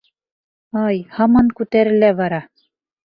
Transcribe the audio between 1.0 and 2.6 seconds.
һаман күтәрелә бара.